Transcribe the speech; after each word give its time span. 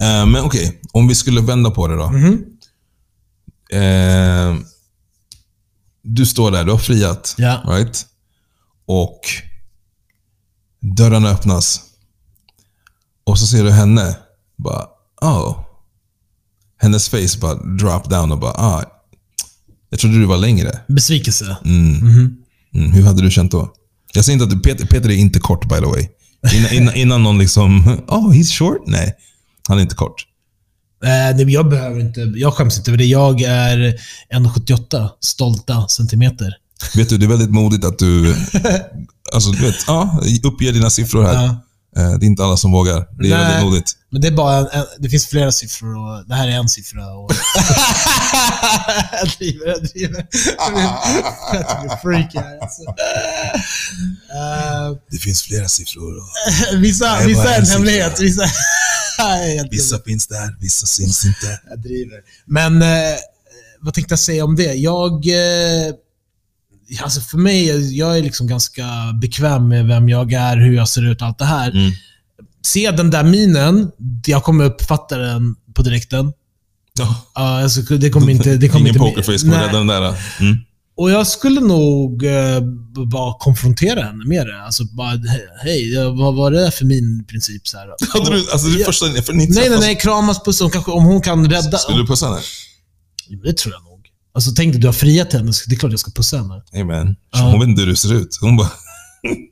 Eh, 0.00 0.26
men 0.26 0.44
okej, 0.44 0.80
om 0.92 1.08
vi 1.08 1.14
skulle 1.14 1.40
vända 1.40 1.70
på 1.70 1.88
det 1.88 1.96
då. 1.96 2.10
Mhm. 2.10 2.44
Eh, 3.70 4.56
du 6.02 6.26
står 6.26 6.50
där, 6.50 6.64
du 6.64 6.70
har 6.70 6.78
friat. 6.78 7.34
Ja. 7.38 7.62
Right? 7.68 8.06
Och 8.86 9.20
dörrarna 10.80 11.28
öppnas. 11.28 11.80
Och 13.24 13.38
så 13.38 13.46
ser 13.46 13.64
du 13.64 13.70
henne. 13.70 14.16
Bara, 14.56 14.86
oh. 15.20 15.60
Hennes 16.76 17.08
face 17.08 17.38
bara 17.40 17.54
drop 17.54 18.10
down 18.10 18.32
och 18.32 18.38
bara, 18.38 18.52
ah. 18.52 18.93
Jag 19.94 20.00
trodde 20.00 20.18
du 20.18 20.26
var 20.26 20.36
längre. 20.36 20.80
Besvikelse. 20.88 21.56
Mm, 21.64 22.92
hur 22.92 23.02
hade 23.02 23.22
du 23.22 23.30
känt 23.30 23.52
då? 23.52 23.72
Jag 24.14 24.24
säger 24.24 24.34
inte 24.34 24.44
att 24.44 24.62
du, 24.62 24.70
Peter, 24.70 24.86
Peter 24.86 25.10
är 25.10 25.14
inte 25.14 25.38
kort 25.38 25.68
by 25.68 25.74
the 25.74 25.86
way. 25.86 26.08
Innan, 26.54 26.72
innan, 26.72 26.94
innan 26.94 27.22
någon 27.22 27.38
liksom, 27.38 27.88
oh 28.08 28.32
he's 28.32 28.58
short? 28.58 28.82
Nej, 28.86 29.14
han 29.68 29.78
är 29.78 29.82
inte 29.82 29.94
kort. 29.94 30.26
Eh, 31.04 31.36
nej, 31.36 31.52
jag 31.52 31.68
behöver 31.68 32.00
inte, 32.00 32.20
jag 32.20 32.54
skäms 32.54 32.78
inte 32.78 32.90
över 32.90 32.98
det. 32.98 33.04
Jag 33.04 33.42
är 33.42 33.78
1,78 34.34 35.08
stolta 35.20 35.88
centimeter. 35.88 36.54
Vet 36.96 37.08
du, 37.08 37.18
det 37.18 37.26
är 37.26 37.28
väldigt 37.28 37.50
modigt 37.50 37.84
att 37.84 37.98
du, 37.98 38.36
alltså 39.34 39.50
du 39.50 39.62
vet, 39.62 39.76
ja, 39.86 40.20
uppger 40.42 40.72
dina 40.72 40.90
siffror 40.90 41.22
här. 41.22 41.34
Ja. 41.34 41.64
Eh, 41.96 42.10
Det 42.18 42.24
är 42.24 42.26
inte 42.26 42.44
alla 42.44 42.56
som 42.56 42.72
vågar. 42.72 42.94
Det 42.94 43.26
är 43.32 43.36
Nej. 43.36 43.44
väldigt 43.44 43.64
modigt. 43.64 43.92
Men 44.10 44.20
det 44.20 44.28
är 44.28 44.32
bara 44.32 44.56
en, 44.58 44.66
en, 44.72 44.84
det 44.98 45.08
finns 45.08 45.26
flera 45.26 45.52
siffror 45.52 45.96
och 45.96 46.28
det 46.28 46.34
här 46.34 46.48
är 46.48 46.52
en 46.52 46.68
siffra. 46.68 47.06
Och 47.14 47.32
jag 49.20 49.28
driver, 49.38 49.66
jag 49.66 49.82
driver. 49.82 50.26
Jag 51.52 51.80
blir 51.80 51.96
freaky 52.02 52.38
här 52.38 52.58
alltså. 52.62 52.82
Eh, 54.34 54.96
Det 55.10 55.18
finns 55.18 55.42
flera 55.42 55.68
siffror. 55.68 56.16
och 56.72 56.84
vissa 56.84 57.08
är 57.08 57.26
vissa 57.26 57.54
en 57.54 57.66
hemlighet. 57.66 58.20
Vissa, 58.20 58.42
Vissa 59.70 59.98
finns 59.98 60.26
där, 60.26 60.56
vissa 60.60 60.86
syns 60.86 61.24
inte. 61.24 61.60
Jag 61.70 61.78
driver. 61.82 62.20
Men 62.46 62.82
eh, 62.82 62.88
vad 63.80 63.94
tänkte 63.94 64.12
jag 64.12 64.18
säga 64.18 64.44
om 64.44 64.56
det? 64.56 64.74
Jag... 64.74 65.12
Eh, 65.12 65.92
alltså 67.02 67.20
för 67.20 67.38
mig, 67.38 67.96
jag 67.98 68.18
är 68.18 68.22
liksom 68.22 68.46
ganska 68.46 68.84
bekväm 69.20 69.68
med 69.68 69.86
vem 69.86 70.08
jag 70.08 70.32
är, 70.32 70.56
hur 70.56 70.74
jag 70.74 70.88
ser 70.88 71.10
ut 71.10 71.20
och 71.20 71.26
allt 71.26 71.38
det 71.38 71.44
här. 71.44 71.70
Mm. 71.70 71.92
Se 72.66 72.90
den 72.90 73.10
där 73.10 73.22
minen, 73.24 73.90
jag 74.26 74.44
kommer 74.44 74.64
uppfatta 74.64 75.18
den 75.18 75.54
på 75.74 75.82
direkten. 75.82 76.32
Ja. 76.98 77.24
Ja, 77.34 77.62
alltså, 77.62 77.80
det 77.80 78.10
kommer 78.10 78.30
inte... 78.30 78.56
Det 78.56 78.68
kommer 78.68 78.80
Ingen 78.80 79.02
inte 79.02 79.10
pokerface 79.10 79.38
kommer 79.38 79.66
rädda 79.66 79.78
den 79.78 79.86
där. 79.86 80.14
Mm. 80.40 80.56
Och 80.96 81.10
jag 81.10 81.26
skulle 81.26 81.60
nog 81.60 82.24
eh, 82.24 82.60
bara 83.06 83.34
konfrontera 83.38 84.02
henne 84.02 84.24
med 84.24 84.46
det. 84.46 84.62
Alltså 84.64 84.84
bara, 84.84 85.12
he- 85.14 85.62
hej, 85.62 85.96
eh, 85.96 86.16
vad 86.16 86.34
var 86.34 86.50
det 86.50 86.70
för 86.70 86.84
min 86.84 87.24
princip? 87.28 87.68
Så 87.68 87.78
här. 87.78 87.88
Hade 88.12 88.30
du, 88.36 88.50
alltså 88.50 88.68
det 88.68 88.84
första, 88.84 89.06
för 89.06 89.32
ni 89.32 89.46
Nej, 89.46 89.70
nej, 89.70 89.78
nej. 89.80 89.96
Kramas, 89.96 90.42
pussa. 90.44 90.64
Hon 90.64 90.70
kanske, 90.70 90.90
om 90.90 91.04
hon 91.04 91.20
kan 91.20 91.50
rädda... 91.50 91.78
Skulle 91.78 91.98
du 91.98 92.06
pussa 92.06 92.26
henne? 92.26 92.40
Det 93.44 93.52
tror 93.52 93.74
jag 93.74 93.82
nog. 93.82 93.93
Alltså 94.34 94.50
tänk 94.56 94.72
dig, 94.72 94.80
du 94.80 94.88
har 94.88 94.92
friat 94.92 95.32
henne. 95.32 95.52
så 95.52 95.64
Det 95.70 95.74
är 95.74 95.78
klart 95.78 95.92
jag 95.92 96.00
ska 96.00 96.10
pussa 96.10 96.36
henne. 96.36 96.62
Hey 96.72 96.84
man. 96.84 97.16
Ja. 97.32 97.40
Hon 97.40 97.60
vet 97.60 97.68
inte 97.68 97.80
hur 97.80 97.88
du 97.88 97.96
ser 97.96 98.14
ut. 98.14 98.38
Hon 98.40 98.56
bara, 98.56 98.70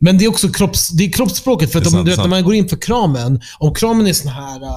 Men 0.00 0.18
det 0.18 0.24
är 0.24 0.28
också 0.28 0.48
kropps, 0.48 0.88
det 0.88 1.04
är 1.04 1.12
kroppsspråket. 1.12 1.72
För 1.72 1.78
att 1.80 1.86
om, 1.86 1.92
sant, 1.92 2.04
du 2.04 2.10
vet, 2.10 2.16
sant. 2.16 2.28
när 2.30 2.36
man 2.36 2.44
går 2.44 2.54
in 2.54 2.68
för 2.68 2.76
kramen, 2.76 3.40
om 3.58 3.74
kramen 3.74 4.06
är 4.06 4.12
sån 4.12 4.30
här, 4.30 4.62
äh, 4.62 4.70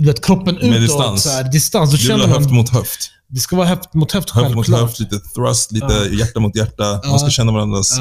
du 0.00 0.06
vet, 0.06 0.24
kroppen 0.24 0.54
Med 0.54 0.64
utåt, 0.64 0.80
distans. 0.80 1.22
Så 1.22 1.30
här, 1.30 1.52
distans, 1.52 1.90
då 1.90 1.96
du 1.96 2.02
vill 2.02 2.06
känner 2.08 2.20
ha 2.24 2.28
man... 2.28 2.38
höft 2.42 2.50
mot 2.52 2.68
höft. 2.68 3.10
Det 3.28 3.40
ska 3.40 3.56
vara 3.56 3.66
höft 3.68 3.94
mot 3.94 4.12
höft, 4.12 4.30
Höft 4.30 4.54
mot 4.54 4.66
självklart. 4.66 4.80
höft, 4.80 5.00
lite 5.00 5.16
thrust, 5.34 5.72
lite 5.72 5.86
Ja. 6.10 6.18
hjärta 6.18 6.40
mot 6.40 6.56
hjärta. 6.56 7.00
Man 7.10 7.18
ska 7.18 7.30
känna 7.30 7.52
varandras... 7.52 7.98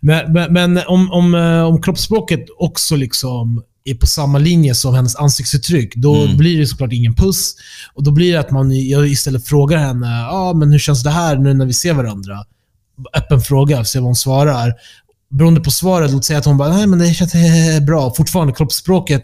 Men, 0.00 0.32
men, 0.32 0.52
men 0.52 0.80
om, 0.86 1.12
om, 1.12 1.34
eh, 1.34 1.62
om 1.62 1.82
kroppsspråket 1.82 2.44
också 2.58 2.96
liksom 2.96 3.62
är 3.90 3.94
på 3.94 4.06
samma 4.06 4.38
linje 4.38 4.74
som 4.74 4.94
hennes 4.94 5.16
ansiktsuttryck, 5.16 5.94
då 5.96 6.14
Mm. 6.22 6.36
blir 6.36 6.58
det 6.60 6.66
såklart 6.66 6.92
ingen 6.92 7.14
puss. 7.14 7.54
Och 7.94 8.02
Då 8.02 8.10
blir 8.10 8.32
det 8.32 8.40
att 8.40 8.50
man 8.50 8.86
jag 8.88 9.08
istället 9.08 9.46
frågar 9.48 9.78
henne, 9.78 10.26
ah, 10.30 10.52
men 10.54 10.72
hur 10.72 10.78
känns 10.78 11.02
det 11.02 11.10
här 11.10 11.36
nu 11.36 11.54
när 11.54 11.66
vi 11.66 11.72
ser 11.72 11.92
varandra? 11.94 12.44
Öppen 13.16 13.40
fråga, 13.40 13.84
se 13.84 13.98
vad 13.98 14.06
hon 14.06 14.16
svarar. 14.16 14.74
Beroende 15.30 15.60
på 15.60 15.70
svaret, 15.70 16.10
låt 16.12 16.24
säga 16.24 16.38
att 16.38 16.44
hon 16.44 16.56
bara, 16.58 16.76
nej 16.76 16.86
men 16.86 16.98
det 16.98 17.14
känns 17.14 17.32
bra. 17.86 18.14
Fortfarande 18.16 18.52
kroppsspråket, 18.52 19.22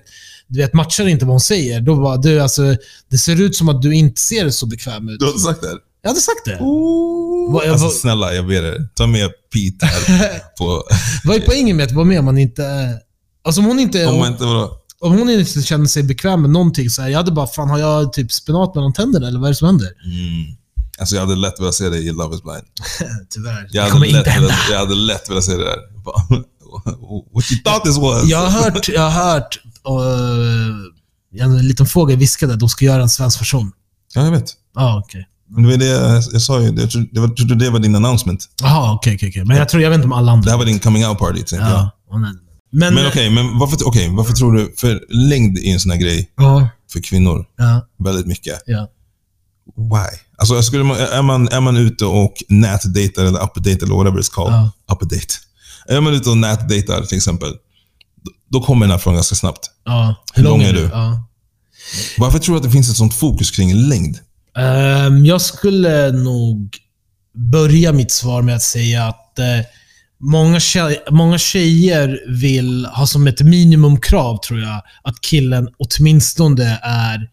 du 0.49 0.59
vet, 0.61 0.72
matchar 0.75 1.06
inte 1.06 1.25
vad 1.25 1.33
hon 1.33 1.41
säger. 1.41 1.81
Då 1.81 1.97
bara, 1.97 2.17
du 2.17 2.41
alltså, 2.41 2.77
det 3.11 3.19
ser 3.19 3.41
ut 3.41 3.56
som 3.56 3.69
att 3.69 3.83
du 3.83 3.95
inte 3.95 4.21
ser 4.21 4.51
så 4.51 4.67
bekväm 4.67 5.09
ut. 5.09 5.19
Du 5.19 5.25
har 5.25 5.33
inte 5.33 5.45
sagt 5.45 5.62
det? 5.62 5.69
Jag 6.03 6.11
hade 6.11 6.21
sagt 6.21 6.45
det. 6.45 6.59
Oh. 6.61 7.53
Vad- 7.53 7.69
Alltså 7.69 7.84
vad- 7.87 7.95
snälla, 7.95 8.34
jag 8.34 8.47
ber 8.47 8.62
er. 8.62 8.89
Ta 8.95 9.06
med 9.06 9.31
Pete 9.53 9.87
här. 9.87 10.31
på, 10.59 10.83
Vad 11.25 11.37
är 11.37 11.41
poängen 11.41 11.77
med 11.77 11.87
att 11.87 11.93
vara 11.93 12.05
med 12.05 12.19
om 12.19 12.25
man 12.25 12.39
inte... 12.39 12.62
Alltså 13.44 13.60
om 13.60 13.66
hon 13.66 13.78
inte... 13.78 14.06
om 14.06 14.26
inte. 14.26 14.44
Om 15.00 15.19
hon 15.19 15.30
inte 15.30 15.62
känner 15.62 15.86
sig 15.86 16.03
bekväm 16.03 16.42
med 16.42 16.50
någonting 16.50 16.91
så 16.91 17.03
här, 17.03 17.08
jag 17.08 17.19
hade 17.19 17.32
bara, 17.32 17.47
fan 17.47 17.70
har 17.70 17.78
jag 17.78 18.12
typ 18.12 18.32
spenat 18.32 18.75
mellan 18.75 18.92
tänderna 18.92 19.28
eller 19.28 19.38
vad 19.38 19.47
är 19.47 19.53
det 19.53 19.56
som 19.56 19.66
händer? 19.66 19.88
Mm. 20.04 20.56
Alltså 20.98 21.14
jag 21.14 21.22
hade 21.22 21.36
lätt 21.36 21.60
velat 21.60 21.75
se 21.75 21.88
dig 21.88 22.06
i 22.06 22.12
Love 22.12 22.36
is 22.36 22.42
blind. 22.42 22.64
Tyvärr. 23.30 23.69
Jag 23.70 23.86
det 23.86 23.91
kommer 23.91 24.06
inte 24.06 24.30
hända. 24.30 24.48
velat, 24.48 24.70
jag 24.70 24.78
hade 24.78 24.94
lätt 24.94 25.30
velat 25.30 25.44
se 25.44 25.53
det 25.53 25.64
där. 25.64 25.78
What 27.34 27.53
you 27.53 27.62
thought 27.64 27.84
this 27.84 27.98
was? 27.98 28.25
Jag 28.25 28.38
har 28.38 28.62
hört, 28.62 28.88
jag 28.88 29.10
har 29.10 29.32
hört 29.32 29.59
uh, 29.88 31.42
en 31.42 31.69
liten 31.69 31.86
fågel 31.86 32.19
viskade 32.19 32.53
att 32.53 32.60
de 32.60 32.69
ska 32.69 32.84
göra 32.84 33.03
en 33.03 33.09
svensk 33.09 33.41
version. 33.41 33.72
Ja, 34.14 34.24
jag 34.24 34.30
vet. 34.30 34.53
Ja, 34.74 34.82
ah, 34.82 34.98
okej. 34.98 35.28
Men 35.48 35.62
det 35.62 35.70
var 35.70 35.76
det 35.76 35.86
jag, 35.86 36.22
jag 36.32 36.42
sa 36.42 36.60
ju. 36.60 36.66
Jag 36.66 36.91
trodde 36.91 37.09
det 37.12 37.20
var, 37.20 37.28
trodde 37.28 37.54
det 37.54 37.70
var 37.70 37.78
din 37.78 37.94
announcement. 37.94 38.48
Jaha, 38.62 38.94
okej, 38.94 39.14
okej, 39.14 39.28
okej. 39.28 39.44
Men 39.44 39.56
jag 39.56 39.69
tror, 39.69 39.82
jag 39.82 39.91
vet 39.91 39.97
inte 39.97 40.06
om 40.06 40.12
alla 40.12 40.32
andra. 40.32 40.44
Det 40.44 40.50
här 40.50 40.59
var 40.59 40.64
din 40.64 40.78
coming 40.78 41.06
out 41.06 41.19
party, 41.19 41.38
tänkte 41.38 41.56
jag. 41.56 41.70
Ja. 41.70 41.91
åh, 42.10 42.20
nej, 42.20 42.30
nej. 42.32 42.52
Men, 42.72 42.94
Men 42.94 43.06
okej, 43.06 43.31
men 43.31 43.59
varför, 43.59 43.78
okej, 43.88 44.09
varför 44.12 44.33
tror 44.33 44.53
du... 44.53 44.75
För 44.77 45.05
längd 45.09 45.59
är 45.59 45.72
en 45.72 45.81
sån 45.81 45.91
här 45.91 45.99
grej 45.99 46.31
Ja, 46.37 46.69
för 46.93 47.00
kvinnor. 47.00 47.44
ja, 47.56 47.87
Väldigt 48.05 48.27
mycket. 48.27 48.62
ja. 48.66 48.88
Why? 49.77 50.19
Alltså, 50.38 50.62
skulle 50.62 50.84
man, 50.84 50.97
är, 50.97 51.22
man, 51.22 51.49
är 51.49 51.60
man 51.60 51.77
ute 51.77 52.05
och 52.05 52.34
nätdejtar 52.49 53.25
eller 53.25 53.43
update 53.43 53.71
eller 53.84 53.94
whatever 53.94 54.19
it's 54.21 54.31
called. 54.33 54.55
Ja. 54.55 54.71
Update. 54.94 55.34
Är 55.88 56.00
man 56.00 56.15
ute 56.15 56.31
och 56.31 56.37
nätdejtar 56.38 57.03
till 57.03 57.16
exempel, 57.16 57.53
då, 58.50 58.60
kommer 58.62 58.87
den 58.87 58.91
här 58.91 58.99
frågan 58.99 59.16
ganska 59.16 59.34
snabbt. 59.34 59.71
ja. 59.84 60.15
Hur 60.34 60.43
lång 60.43 60.62
är 60.62 60.72
du? 60.72 60.81
Ja. 60.93 61.25
Varför 62.19 62.39
tror 62.39 62.54
du 62.54 62.56
att 62.56 62.65
det 62.65 62.71
finns 62.71 62.91
ett 62.91 62.97
sånt 62.97 63.15
fokus 63.15 63.50
kring 63.50 63.75
längd? 63.75 64.19
Ehm, 64.59 65.25
jag 65.27 65.41
skulle 65.41 66.12
nog 66.12 66.77
börja 67.53 67.93
mitt 67.93 68.10
svar 68.12 68.43
med 68.43 68.56
att 68.56 68.62
säga 68.62 69.04
att 69.06 69.39
eh, 69.39 69.44
många, 70.22 70.60
tjej, 70.60 71.03
många 71.10 71.38
tjejer 71.38 72.21
vill 72.28 72.87
ha 72.87 73.06
som 73.06 73.27
ett 73.27 73.41
minimumkrav, 73.41 74.38
tror 74.38 74.60
jag, 74.60 74.83
att 75.03 75.21
killen 75.21 75.69
åtminstone 75.78 76.78
är 76.83 77.28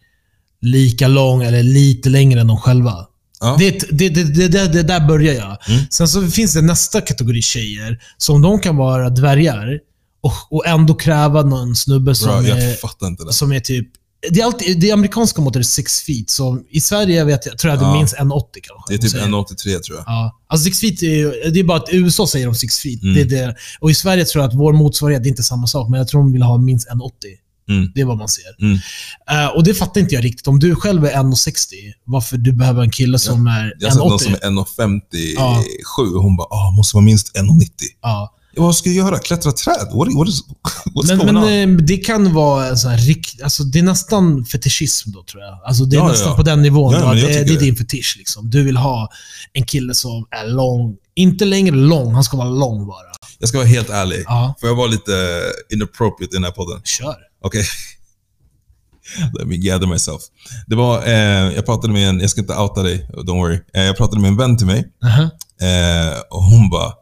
lika 0.60 1.08
lång 1.08 1.42
eller 1.42 1.62
lite 1.62 2.08
längre 2.08 2.40
än 2.40 2.46
de 2.46 2.56
själva. 2.56 3.06
Ja. 3.40 3.56
Det, 3.58 3.70
det, 3.90 4.08
det, 4.08 4.72
det, 4.72 4.82
där 4.82 5.06
börjar 5.06 5.34
jag. 5.34 5.68
Mm. 5.68 5.84
Sen 5.90 6.08
så 6.08 6.26
finns 6.26 6.54
det 6.54 6.62
nästa 6.62 7.00
kategori 7.00 7.42
tjejer, 7.42 8.02
som 8.16 8.42
de 8.42 8.58
kan 8.60 8.76
vara 8.76 9.10
dvärgar 9.10 9.78
och, 10.20 10.32
och 10.50 10.66
ändå 10.66 10.94
kräva 10.94 11.42
någon 11.42 11.76
snubbe 11.76 12.14
som 12.14 12.44
Bra, 12.44 12.56
är 12.56 13.32
som 13.32 13.52
är 13.52 13.60
typ... 13.60 13.88
Det, 14.30 14.40
är 14.40 14.44
alltid, 14.44 14.80
det 14.80 14.90
amerikanska 14.92 15.40
måttet 15.42 15.60
är 15.60 15.62
six 15.64 16.00
feet. 16.02 16.30
Så 16.30 16.58
I 16.70 16.80
Sverige 16.80 17.24
vet 17.24 17.46
jag, 17.46 17.58
tror 17.58 17.70
jag 17.72 17.80
det 17.80 17.84
är 17.84 17.88
Ja. 17.88 17.96
minst 17.96 18.14
1,80 18.16 18.42
kanske. 18.62 18.84
Det 18.88 18.94
är 18.94 18.98
typ 18.98 19.10
Säger. 19.10 19.26
1,83 19.26 19.78
tror 19.80 19.96
jag. 19.98 20.04
Ja. 20.06 20.40
Alltså 20.48 20.64
six 20.64 20.80
feet 20.80 21.02
är 21.02 21.06
ju, 21.06 21.30
det 21.50 21.60
är 21.60 21.64
bara 21.64 21.78
att 21.78 21.92
i 21.92 21.96
USA 21.96 22.26
säger 22.26 22.46
de 22.46 22.54
six 22.54 22.78
feet. 22.78 23.02
Mm. 23.02 23.14
Det 23.14 23.20
är 23.20 23.46
det. 23.46 23.56
Och 23.80 23.90
i 23.90 23.94
Sverige 23.94 24.24
tror 24.24 24.42
jag 24.44 24.48
att 24.48 24.54
vår 24.58 24.72
motsvarighet, 24.72 25.22
det 25.22 25.26
är 25.28 25.30
inte 25.30 25.42
samma 25.42 25.66
sak, 25.66 25.88
men 25.90 25.98
jag 25.98 26.08
tror 26.08 26.20
de 26.20 26.32
vill 26.32 26.42
ha 26.42 26.58
minst 26.58 26.88
1,80. 26.88 27.00
Mm. 27.70 27.92
Det 27.94 28.00
är 28.00 28.04
vad 28.04 28.16
man 28.18 28.28
ser. 28.28 28.62
Mm. 28.62 28.78
Eh, 29.30 29.46
och 29.56 29.64
det 29.64 29.74
fattar 29.74 30.00
inte 30.00 30.14
jag 30.14 30.24
riktigt. 30.24 30.46
Om 30.48 30.58
du 30.58 30.74
själv 30.74 31.04
är 31.04 31.10
1,60, 31.14 31.72
varför 32.04 32.36
du 32.36 32.52
behöver 32.52 32.82
en 32.82 32.90
kille 32.90 33.18
som 33.18 33.46
är 33.46 33.74
Jag 33.78 33.88
har 33.90 33.94
sett 33.94 33.98
någon 33.98 34.18
1,80? 34.18 34.22
som 34.22 34.34
är 34.34 34.90
1,57 34.90 35.00
Ja. 35.36 35.64
och 36.16 36.22
hon 36.22 36.36
bara 36.36 36.46
ah, 36.50 36.70
måste 36.70 36.96
vara 36.96 37.04
minst 37.04 37.36
1,90. 37.36 37.68
Ja. 38.02 38.36
Ja, 38.52 38.62
vad 38.62 38.76
ska 38.76 38.88
jag 38.90 38.96
göra? 39.06 39.18
Klättra 39.18 39.52
träd? 39.52 39.88
What, 39.94 40.08
what 40.14 40.28
is, 40.28 40.40
what's 40.94 41.16
Men, 41.16 41.26
men 41.26 41.36
on? 41.36 41.78
eh, 41.78 41.84
det 41.86 41.96
kan 41.96 42.34
vara 42.34 42.66
en 42.66 42.78
sån 42.78 42.90
här 42.90 42.98
rikt, 42.98 43.42
alltså 43.42 43.62
det 43.64 43.78
är 43.78 43.82
nästan 43.82 44.44
fetischism 44.44 45.10
då 45.10 45.22
tror 45.22 45.42
jag. 45.42 45.60
Alltså 45.64 45.84
det 45.84 45.96
är 45.96 46.00
Ja, 46.00 46.08
nästan 46.08 46.28
ja. 46.30 46.36
på 46.36 46.42
den 46.42 46.62
nivån. 46.62 46.92
Ja, 46.92 47.14
det, 47.14 47.20
tycker 47.20 47.32
det 47.32 47.40
är 47.40 47.44
det. 47.44 47.56
din 47.56 47.76
fetisch. 47.76 48.14
Liksom. 48.18 48.50
Du 48.50 48.62
vill 48.62 48.76
ha 48.76 49.08
en 49.52 49.64
kille 49.64 49.94
som 49.94 50.26
är 50.30 50.46
lång. 50.46 50.96
Inte 51.14 51.44
längre 51.44 51.74
lång, 51.76 52.14
han 52.14 52.24
ska 52.24 52.36
vara 52.36 52.48
lång 52.48 52.86
bara. 52.86 52.96
Jag 53.38 53.48
ska 53.48 53.58
vara 53.58 53.68
helt 53.68 53.90
ärlig. 53.90 54.24
Ja, 54.26 54.54
Får 54.60 54.68
jag 54.68 54.76
vara 54.76 54.86
lite 54.86 55.12
inappropriate 55.72 56.34
i 56.34 56.36
den 56.36 56.44
här 56.44 56.50
podden? 56.50 56.80
kör. 56.84 57.16
Okej. 57.44 57.64
Let 59.38 59.46
me 59.48 59.56
gather 59.56 59.86
myself. 59.86 60.22
Det 60.66 60.76
var, 60.76 61.06
eh, 61.06 61.54
jag 61.54 61.66
pratade 61.66 61.92
med 61.92 62.08
en, 62.08 62.20
jag 62.20 62.30
ska 62.30 62.40
inte 62.40 62.54
outa 62.56 62.82
dig, 62.82 63.06
don't 63.14 63.40
worry. 63.42 63.60
Eh, 63.74 63.82
jag 63.82 63.96
pratade 63.96 64.20
med 64.20 64.28
en 64.28 64.36
vän 64.36 64.56
till 64.56 64.66
mig 64.66 64.84
Aha. 65.04 65.22
eh, 65.22 66.18
och 66.30 66.42
hon 66.42 66.70
bara, 66.70 66.92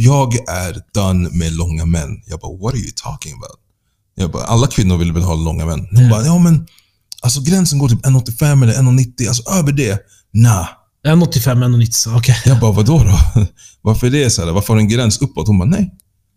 jag 0.00 0.34
är 0.48 0.76
done 0.94 1.28
med 1.32 1.52
långa 1.52 1.84
män. 1.86 2.22
Jag 2.26 2.40
bara, 2.40 2.56
what 2.56 2.74
are 2.74 2.80
you 2.80 2.90
talking 2.94 3.32
about? 3.32 3.58
Jag 4.14 4.30
bara, 4.30 4.44
alla 4.44 4.66
kvinnor 4.66 4.96
vill 4.96 5.12
väl 5.12 5.22
ha 5.22 5.34
långa 5.34 5.66
män? 5.66 5.88
Hon 5.92 6.08
bara, 6.10 6.24
ja 6.24 6.38
men 6.38 6.66
alltså 7.22 7.40
gränsen 7.40 7.78
går 7.78 7.88
typ 7.88 8.06
1,85 8.06 8.62
eller 8.62 8.74
1,90, 8.74 9.28
alltså 9.28 9.50
över 9.50 9.72
det, 9.72 9.98
nah. 10.32 10.66
1,85, 11.06 11.64
1,90. 11.64 12.18
Okej. 12.18 12.36
Jag 12.44 12.60
bara, 12.60 12.72
vadå 12.72 12.98
då? 12.98 13.44
Varför 13.82 14.06
är 14.06 14.10
det 14.10 14.30
så 14.30 14.44
här? 14.44 14.52
Varför 14.52 14.68
har 14.68 14.76
du 14.76 14.80
en 14.82 14.88
gräns 14.88 15.18
uppåt? 15.22 15.46
Hon 15.46 15.58
bara, 15.58 15.68
nej. 15.68 15.90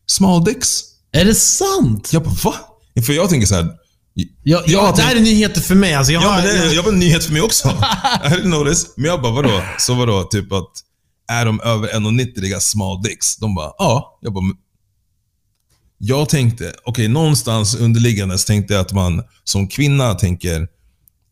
Small 0.07 0.43
dicks. 0.43 0.81
Är 1.13 1.25
det 1.25 1.35
sant? 1.35 2.09
Jag 2.13 2.23
bara, 2.23 2.33
va? 2.43 2.53
För 3.05 3.13
jag 3.13 3.29
tänker 3.29 3.47
så 3.47 3.55
här. 3.55 3.67
Ja, 4.13 4.25
Jag 4.43 4.63
ja, 4.67 4.81
det 4.91 4.97
tänk- 4.97 5.07
här 5.09 5.15
är 5.15 5.19
nyheter 5.19 5.61
för 5.61 5.75
mig. 5.75 5.93
Alltså, 5.93 6.13
jag 6.13 6.23
Ja, 6.23 6.27
har, 6.29 6.35
men 6.41 6.45
det 6.45 6.65
jag, 6.65 6.73
jag 6.73 6.83
var 6.83 6.91
en 6.91 6.99
nyhet 6.99 7.23
för 7.23 7.33
mig 7.33 7.41
också. 7.41 7.69
I 8.25 8.27
didn't 8.27 8.69
this. 8.69 8.85
Men 8.97 9.05
jag 9.05 9.21
bara, 9.21 9.31
vadå? 9.31 9.61
Så 9.79 9.93
vadå? 9.93 10.23
Typ 10.23 10.51
att, 10.51 10.69
är 11.31 11.45
de 11.45 11.61
över 11.61 11.87
1,90 11.87 12.39
ligga 12.41 12.59
small 12.59 13.01
dicks? 13.01 13.37
De 13.37 13.55
bara, 13.55 13.71
ja. 13.77 14.19
Jag 14.21 14.33
bara, 14.33 14.43
jag 15.97 16.29
tänkte, 16.29 16.73
okej, 16.85 17.07
någonstans 17.07 17.75
underliggandes 17.75 18.45
tänkte 18.45 18.73
jag 18.73 18.81
att 18.81 18.93
man 18.93 19.23
som 19.43 19.67
kvinna 19.67 20.13
tänker, 20.13 20.67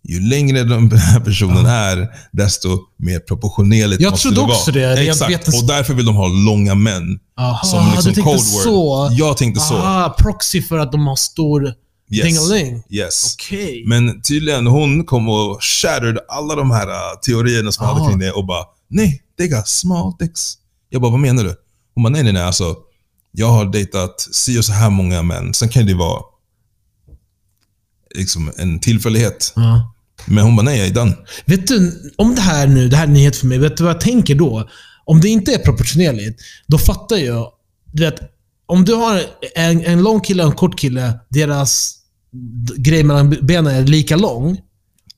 ju 0.10 0.20
längre 0.30 0.64
den 0.64 0.92
här 0.92 1.20
personen 1.20 1.66
är, 1.66 2.08
desto 2.32 2.70
mer 2.98 3.20
proportionerligt 3.20 4.02
Jag 4.02 4.12
måste 4.12 4.22
trodde 4.28 4.42
det 4.42 4.48
vara. 4.48 4.58
också 4.58 4.72
det, 4.72 5.08
Exakt, 5.10 5.32
vetens- 5.32 5.62
och 5.62 5.68
därför 5.68 5.94
vill 5.94 6.06
de 6.06 6.16
ha 6.16 6.28
långa 6.28 6.76
män. 6.76 7.20
Aha, 7.40 7.64
som 7.68 7.92
liksom 7.92 8.14
du 8.14 8.22
tänkte 8.22 8.38
så. 8.46 9.10
Jag 9.12 9.38
tänkte 9.38 9.62
så. 9.62 9.76
Aha, 9.78 10.16
proxy 10.20 10.62
för 10.62 10.78
att 10.78 10.92
de 10.92 11.08
har 11.08 11.16
stor 11.16 11.74
Yes. 12.14 12.26
dingeling. 12.26 12.84
Yes. 12.90 13.36
Okej. 13.40 13.84
Men 13.88 14.22
tydligen, 14.22 14.68
hon 14.68 15.04
kom 15.06 15.30
och 15.30 15.64
shattered 15.64 16.18
alla 16.30 16.56
de 16.56 16.72
här 16.72 16.88
uh, 16.88 17.20
teorierna 17.26 17.72
som 17.72 17.86
jag 17.86 17.94
hade 17.94 18.10
kring 18.10 18.20
det 18.20 18.32
och 18.32 18.46
bara 18.46 18.64
Nej, 18.90 19.22
digga, 19.42 19.64
small 19.64 20.14
dicks. 20.20 20.54
Jag 20.90 21.02
bara, 21.02 21.12
vad 21.12 21.20
menar 21.20 21.44
du? 21.44 21.56
Hon 21.96 22.04
bara, 22.04 22.10
nej, 22.10 22.24
nej, 22.24 22.34
nej. 22.34 22.44
Alltså, 22.44 22.76
jag 23.32 23.48
har 23.48 23.66
dejtat 23.66 24.22
si 24.32 24.60
och 24.60 24.66
så 24.66 24.72
här 24.72 24.90
många 24.90 25.24
män. 25.24 25.54
Sen 25.54 25.70
kan 25.70 25.86
det 25.86 25.94
vara 25.94 26.22
liksom 28.16 28.52
en 28.58 28.80
tillfällighet. 28.80 29.54
Ja. 29.56 29.94
Men 30.26 30.44
hon 30.44 30.56
bara, 30.56 30.64
nej, 30.64 30.78
jag 30.78 30.88
är 30.88 30.94
done. 30.94 31.18
Vet 31.46 31.68
du, 31.68 32.12
om 32.18 32.36
det 32.36 32.42
här 32.42 32.68
nu, 32.68 32.90
det 32.90 32.98
här 32.98 33.04
är 33.04 33.12
nyhet 33.12 33.36
för 33.36 33.48
mig. 33.48 33.58
Vet 33.58 33.78
du 33.78 33.84
vad 33.84 33.94
jag 33.94 34.02
tänker 34.02 34.36
då? 34.36 34.70
Om 35.06 35.22
det 35.22 35.30
inte 35.30 35.54
är 35.54 35.58
proportionerligt, 35.58 36.42
då 36.68 36.78
fattar 36.78 37.18
jag. 37.18 37.52
Du 37.92 38.04
vet, 38.04 38.20
om 38.66 38.86
du 38.86 38.94
har 38.94 39.22
en, 39.56 39.86
en 39.86 40.04
lång 40.04 40.22
kille 40.22 40.44
och 40.44 40.50
en 40.50 40.56
kort 40.56 40.80
kille, 40.80 41.20
deras 41.30 41.98
grej 42.78 43.04
mellan 43.04 43.30
benen 43.30 43.76
är 43.76 43.86
lika 43.86 44.16
lång. 44.16 44.58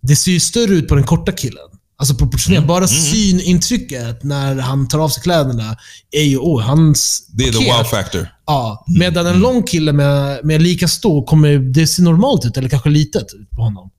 Det 0.02 0.16
ser 0.16 0.32
ju 0.32 0.40
större 0.40 0.74
ut 0.74 0.88
på 0.88 0.96
den 0.96 1.04
korta 1.04 1.32
killen. 1.32 1.70
Alltså 2.04 2.16
proportionellt. 2.16 2.68
Bara 2.68 2.88
synintrycket 2.88 4.24
när 4.24 4.56
han 4.56 4.88
tar 4.88 5.00
av 5.00 5.10
sig 5.10 5.24
kläderna 5.24 5.78
är 6.12 6.24
ju, 6.24 6.38
oh, 6.38 6.62
hans 6.62 7.26
Det 7.30 7.44
är 7.48 7.52
the 7.52 7.72
wow 7.78 7.84
factor. 7.84 8.28
Ja, 8.46 8.86
medan 8.88 9.26
en 9.28 9.40
lång 9.40 9.64
kille 9.64 9.94
med, 9.94 10.46
med 10.46 10.62
lika 10.62 10.88
stor 10.88 11.26
kommer 11.26 11.58
det 11.58 11.88
se 11.88 12.02
normalt 12.02 12.46
ut, 12.46 12.58
eller 12.58 12.70
kanske 12.70 12.90
litet 12.90 13.34
ut 13.34 13.50
på 13.50 13.62
honom. 13.62 13.90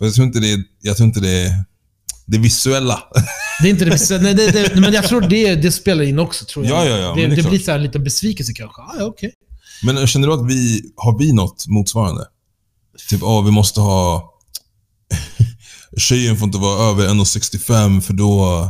Jag 0.00 0.14
tror 0.14 0.26
inte 0.26 0.40
det 0.40 0.58
jag 0.82 0.96
tror 0.96 1.06
inte 1.06 1.20
det 1.20 1.64
det 2.26 2.38
visuella. 2.38 3.02
Det 3.62 3.68
är 3.68 3.70
inte 3.70 3.84
det, 3.84 3.90
vissa- 3.90 4.18
nej, 4.18 4.34
det, 4.34 4.50
det 4.50 4.80
Men 4.80 4.92
jag 4.92 5.04
tror 5.08 5.20
det, 5.20 5.54
det 5.54 5.72
spelar 5.72 6.04
in 6.04 6.18
också, 6.18 6.44
tror 6.44 6.66
jag. 6.66 6.86
Ja, 6.86 6.90
ja, 6.90 6.96
ja, 6.96 7.14
det 7.14 7.26
det 7.26 7.42
det 7.42 7.48
blir 7.48 7.58
så 7.58 7.70
här 7.70 7.78
en 7.78 7.84
liten 7.84 8.04
besvikelse 8.04 8.52
kanske. 8.52 8.82
Ah, 8.82 8.94
ja, 8.98 9.04
okej. 9.04 9.32
Men 9.82 10.06
känner 10.06 10.28
du 10.28 10.34
att 10.34 10.50
vi, 10.50 10.82
har 10.96 11.18
vi 11.18 11.32
något 11.32 11.66
motsvarande? 11.68 12.24
Typ, 13.08 13.22
åh, 13.22 13.44
vi 13.44 13.50
måste 13.50 13.80
ha... 13.80 14.30
Tjejen 15.96 16.36
får 16.36 16.46
inte 16.46 16.58
vara 16.58 16.90
över 16.90 17.08
1,65 17.08 18.00
för 18.00 18.12
då... 18.12 18.68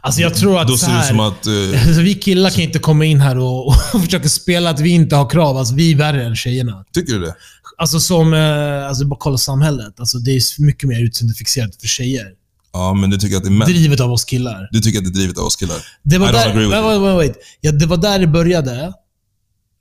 Alltså 0.00 0.20
jag 0.20 0.34
tror 0.34 0.60
att 0.60 0.68
Då 0.68 0.76
så 0.76 0.86
ser 0.86 0.92
det 0.92 0.98
här, 0.98 1.08
som 1.08 1.20
att... 1.20 1.46
eh, 1.46 1.86
alltså, 1.86 2.00
vi 2.02 2.14
killar 2.14 2.50
kan 2.50 2.60
inte 2.64 2.78
komma 2.78 3.04
in 3.04 3.20
här 3.20 3.38
och, 3.38 3.66
och 3.66 3.74
försöka 4.04 4.28
spela 4.28 4.70
att 4.70 4.80
vi 4.80 4.90
inte 4.90 5.16
har 5.16 5.30
krav. 5.30 5.56
Alltså, 5.56 5.74
vi 5.74 5.92
är 5.92 5.96
värre 5.96 6.24
än 6.24 6.36
tjejerna. 6.36 6.84
tycker 6.92 7.12
du 7.12 7.20
det? 7.20 7.34
Alltså 7.78 8.00
som, 8.00 8.34
eh, 8.34 8.86
alltså 8.88 9.04
bara 9.04 9.16
kolla 9.20 9.38
samhället. 9.38 10.00
Alltså, 10.00 10.18
det 10.18 10.30
är 10.30 10.62
mycket 10.62 10.88
mer 10.88 11.00
utseendefixerat 11.04 11.76
för 11.80 11.86
tjejer. 11.88 12.26
Ja, 12.72 12.94
men 12.94 13.10
du 13.10 13.16
tycker 13.18 13.36
att 13.36 13.42
det 13.42 13.48
är 13.48 13.50
män? 13.50 13.68
Drivet 13.68 14.00
av 14.00 14.12
oss 14.12 14.24
killar. 14.24 14.68
Du 14.72 14.80
tycker 14.80 14.98
att 14.98 15.04
det 15.04 15.10
är 15.10 15.12
drivet 15.14 15.38
av 15.38 15.44
oss 15.44 15.56
killar? 15.56 15.76
Det 16.02 16.18
var, 16.18 16.26
I 16.28 16.30
don't 16.30 16.32
där, 16.32 16.50
agree 16.50 16.66
with 16.66 16.70
wait, 16.70 16.84
wait, 16.84 17.00
wait, 17.00 17.16
wait. 17.16 17.36
Ja, 17.60 17.72
det 17.72 17.86
var 17.86 17.96
där 17.96 18.18
det 18.18 18.26
började. 18.26 18.92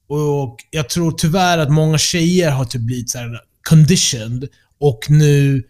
Och 0.09 0.57
jag 0.71 0.89
tror 0.89 1.11
tyvärr 1.11 1.57
att 1.57 1.71
många 1.71 1.97
tjejer 1.97 2.51
har 2.51 2.65
typ 2.65 2.81
blivit 2.81 3.09
så 3.09 3.17
här 3.17 3.39
conditioned 3.69 4.47
och 4.79 4.99
nu 5.09 5.63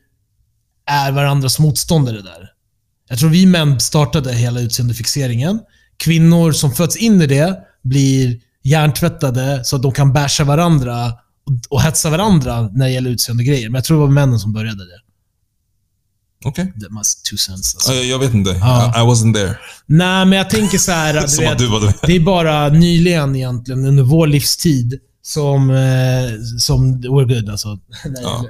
är 0.85 1.11
varandras 1.11 1.59
motståndare 1.59 2.21
där. 2.21 2.49
Jag 3.09 3.19
tror 3.19 3.29
vi 3.29 3.45
män 3.45 3.79
startade 3.79 4.33
hela 4.33 4.59
utseendefixeringen. 4.59 5.59
Kvinnor 5.97 6.51
som 6.51 6.71
föds 6.71 6.95
in 6.95 7.21
i 7.21 7.27
det 7.27 7.57
blir 7.83 8.39
hjärntvättade 8.63 9.61
så 9.63 9.75
att 9.75 9.81
de 9.81 9.91
kan 9.91 10.13
basha 10.13 10.43
varandra 10.43 11.05
och, 11.45 11.53
och 11.69 11.81
hetsa 11.81 12.09
varandra 12.09 12.61
när 12.61 12.85
det 12.85 12.91
gäller 12.91 13.09
utseendegrejer. 13.09 13.69
Men 13.69 13.75
jag 13.75 13.83
tror 13.83 13.97
det 13.97 14.05
var 14.05 14.13
männen 14.13 14.39
som 14.39 14.53
började 14.53 14.85
det. 14.85 14.99
Okej. 16.45 16.73
Det 16.75 16.89
must 16.89 17.25
two 17.25 17.37
cents. 17.37 17.75
Alltså. 17.75 17.93
Ja, 17.93 18.01
Jag, 18.01 18.19
vet 18.19 18.33
inte. 18.33 18.49
Ja. 18.51 18.93
I, 18.95 18.99
I 18.99 19.03
wasn't 19.03 19.33
there. 19.33 19.57
Nej, 19.85 20.25
men 20.25 20.37
jag 20.37 20.49
tänker 20.49 20.77
så 20.77 20.91
här. 20.91 21.27
Som 21.27 21.43
vet, 21.43 21.51
att 21.51 21.57
du 21.57 21.67
var 21.67 21.81
det. 21.81 21.93
Det 22.07 22.15
är 22.15 22.19
bara 22.19 22.69
nyligen 22.69 23.35
egentligen, 23.35 23.85
under 23.85 24.03
vår 24.03 24.27
livstid, 24.27 24.99
som... 25.25 25.69
Eh, 25.69 26.57
som 26.59 27.01
we're 27.01 27.35
good 27.35 27.49
alltså. 27.49 27.79
Ja. 28.21 28.45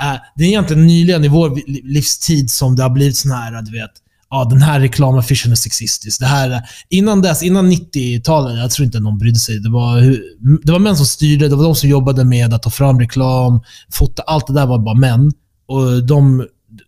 Eh, 0.00 0.20
det 0.36 0.44
är 0.44 0.48
egentligen 0.48 0.86
nyligen 0.86 1.24
i 1.24 1.28
vår 1.28 1.60
livstid 1.92 2.50
som 2.50 2.76
det 2.76 2.82
har 2.82 2.90
blivit 2.90 3.16
sån 3.16 3.30
här, 3.30 3.62
du 3.62 3.80
vet, 3.80 3.90
ja, 4.30 4.44
den 4.44 4.62
här 4.62 4.80
reklamaffischen 4.80 5.52
är 5.52 5.56
sexistisk. 5.56 6.20
Det 6.20 6.26
här, 6.26 6.62
innan 6.88 7.22
dess, 7.22 7.42
innan 7.42 7.72
90-talet, 7.72 8.58
jag 8.58 8.70
tror 8.70 8.86
inte 8.86 9.00
någon 9.00 9.18
brydde 9.18 9.38
sig. 9.38 9.58
Det 9.58 9.70
var, 9.70 10.00
det 10.62 10.72
var 10.72 10.78
män 10.78 10.96
som 10.96 11.06
styrde, 11.06 11.48
det 11.48 11.56
var 11.56 11.64
de 11.64 11.74
som 11.74 11.88
jobbade 11.88 12.24
med 12.24 12.54
att 12.54 12.62
ta 12.62 12.70
fram 12.70 13.00
reklam, 13.00 13.60
fota, 13.92 14.22
allt 14.22 14.46
det 14.46 14.52
där 14.52 14.66
var 14.66 14.78
bara 14.78 14.94
män. 14.94 15.32
Och, 15.66 16.06
de, 16.06 16.46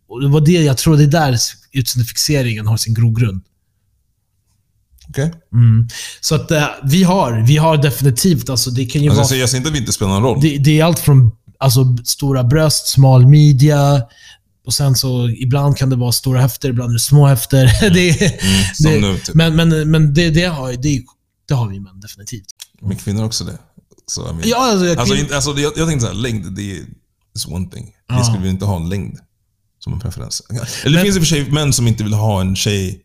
och 0.08 0.22
det 0.22 0.28
var 0.28 0.40
det 0.40 0.52
jag 0.52 0.78
tror, 0.78 0.96
det 0.96 1.02
är 1.02 1.06
där 1.06 1.38
utseendefixeringen 1.72 2.66
har 2.66 2.76
sin 2.76 2.94
grogrund. 2.94 3.42
Okej. 5.08 5.32
Mm. 5.52 5.88
Så 6.20 6.34
att 6.34 6.50
eh, 6.50 6.64
vi 6.84 7.02
har, 7.02 7.32
vi 7.46 7.56
har 7.56 7.76
definitivt, 7.76 8.48
alltså 8.50 8.70
det 8.70 8.86
kan 8.86 9.02
ju 9.02 9.08
Alltså, 9.08 9.18
jag, 9.20 9.24
vara... 9.24 9.28
säger, 9.28 9.40
jag 9.42 9.50
säger 9.50 9.60
inte 9.60 9.68
att 9.68 9.74
vi 9.74 9.78
inte 9.78 9.92
spelar 9.92 10.12
någon 10.12 10.22
roll. 10.22 10.40
Det, 10.40 10.58
det 10.58 10.80
är 10.80 10.84
allt 10.84 10.98
från 10.98 11.30
alltså, 11.58 11.96
stora 12.04 12.44
bröst, 12.44 12.86
smal 12.86 13.26
midja, 13.26 14.02
och 14.66 14.74
sen 14.74 14.94
så 14.94 15.28
ibland 15.28 15.76
kan 15.76 15.90
det 15.90 15.96
vara 15.96 16.12
stora 16.12 16.40
höfter, 16.40 16.68
ibland 16.68 16.90
är 16.90 16.94
det 16.94 17.00
små 17.00 17.28
höfter. 17.28 17.64
det, 17.94 18.20
Mm, 18.20 18.64
som 18.74 18.90
det, 18.92 19.00
nu, 19.00 19.18
typ. 19.18 19.34
Men, 19.34 19.56
men, 19.56 19.90
men 19.90 20.14
det, 20.14 20.30
det, 20.30 20.44
har, 20.44 20.72
det, 20.72 21.02
det 21.48 21.54
har 21.54 21.68
vi 21.68 21.80
män 21.80 22.00
definitivt. 22.00 22.44
Men 22.82 22.96
kvinnor 22.96 23.24
också 23.24 23.44
det. 23.44 23.58
Så, 24.06 24.20
mean, 24.22 24.42
Ja, 24.44 24.70
alltså, 24.70 24.86
jag, 24.86 24.98
alltså, 24.98 25.34
alltså, 25.34 25.50
jag, 25.60 25.72
jag 25.76 25.88
tänkte 25.88 26.06
såhär, 26.06 26.18
längd, 26.20 26.52
det 26.56 26.70
är 26.72 26.84
one 27.48 27.70
thing. 27.70 27.90
Vi 28.18 28.24
skulle 28.24 28.38
väl 28.40 28.48
inte 28.50 28.64
ha 28.64 28.76
en 28.76 28.88
längd 28.88 29.18
som 29.84 29.92
en 29.92 30.00
preferens. 30.00 30.42
Eller 30.50 30.60
det 30.84 30.90
Men- 30.90 31.02
finns 31.02 31.16
i 31.16 31.18
och 31.18 31.22
för 31.22 31.28
sig 31.28 31.50
män 31.50 31.72
som 31.72 31.86
inte 31.88 32.04
vill 32.04 32.12
ha 32.14 32.40
en 32.40 32.56
tjej 32.56 33.00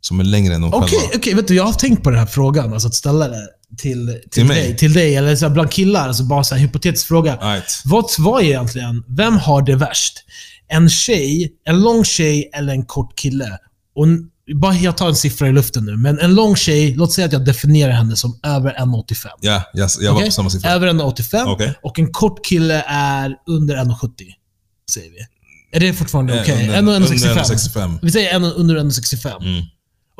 som 0.00 0.20
är 0.20 0.24
längre 0.24 0.54
än 0.54 0.60
de 0.60 0.74
Okej, 0.74 0.98
själva. 0.98 1.12
okej, 1.16 1.34
vet 1.34 1.48
du, 1.48 1.54
jag 1.54 1.64
har 1.64 1.72
tänkt 1.72 2.02
på 2.02 2.10
den 2.10 2.18
här 2.18 2.26
frågan, 2.26 2.72
alltså 2.72 2.88
att 2.88 2.94
ställa 2.94 3.28
det 3.28 3.48
till, 3.78 4.06
till, 4.22 4.30
Till 4.30 4.48
dig. 4.48 4.76
Till 4.76 4.92
dig, 4.92 5.16
eller 5.16 5.36
så 5.36 5.46
här, 5.46 5.52
bland 5.54 5.70
killar. 5.70 6.08
Alltså 6.08 6.22
bara 6.24 6.44
så 6.44 6.54
här, 6.54 6.62
hypotetisk 6.62 7.06
fråga. 7.06 7.36
Right. 7.36 7.82
Vad 7.84 8.04
var 8.18 8.40
egentligen, 8.40 9.04
vem 9.08 9.36
har 9.36 9.62
det 9.62 9.76
värst? 9.76 10.14
En 10.68 10.88
tjej, 10.90 11.52
en 11.64 11.80
lång 11.80 12.04
tjej 12.04 12.50
eller 12.54 12.72
en 12.72 12.84
kort 12.84 13.18
kille? 13.18 13.58
Och 13.94 14.06
bara 14.54 14.74
jag 14.74 14.96
tar 14.96 15.08
en 15.08 15.16
siffra 15.16 15.48
i 15.48 15.52
luften 15.52 15.84
nu, 15.84 15.96
men 15.96 16.18
en 16.18 16.34
lång 16.34 16.56
tjej, 16.56 16.94
låt 16.94 17.12
säga 17.12 17.26
att 17.26 17.32
jag 17.32 17.44
definierar 17.44 17.92
henne 17.92 18.16
som 18.16 18.40
över 18.42 18.70
1,85. 18.74 19.26
Ja, 19.40 19.62
yes, 19.78 19.98
jag 20.00 20.12
var 20.12 20.18
Okej? 20.18 20.28
på 20.28 20.32
samma 20.32 20.50
siffra. 20.50 20.70
Över 20.70 20.88
1,85 20.88 21.52
Okej. 21.52 21.74
och 21.82 21.98
en 21.98 22.12
kort 22.12 22.46
kille 22.46 22.84
är 22.86 23.36
under 23.46 23.76
1,70. 23.76 24.10
Säger 24.90 25.10
vi. 25.10 25.16
Är 25.76 25.80
det 25.80 25.94
fortfarande 25.94 26.34
Eh, 26.34 26.40
okej? 26.42 26.68
1,65? 26.68 26.78
under 26.78 27.00
1,65. 27.00 27.98
Vi 28.02 28.10
säger 28.10 28.34
en, 28.34 28.44
under 28.44 28.76
1,65. 28.76 29.42
Mm. 29.42 29.62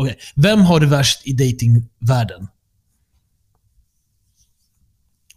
Okej. 0.01 0.19
Vem 0.35 0.61
har 0.61 0.81
det 0.81 0.87
värst 0.87 1.21
i 1.27 1.33
datingvärlden? 1.33 2.49